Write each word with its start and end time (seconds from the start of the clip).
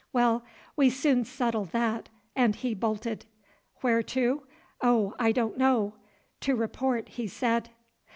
Well, 0.11 0.43
we 0.75 0.89
soon 0.89 1.25
settled 1.25 1.73
that, 1.73 2.09
and 2.35 2.55
he 2.55 2.73
bolted. 2.73 3.27
Where 3.81 4.01
to? 4.01 4.47
Oh! 4.81 5.13
I 5.19 5.31
don't 5.31 5.59
know; 5.59 5.93
to 6.39 6.55
report, 6.55 7.07
he 7.07 7.27
said." 7.27 7.69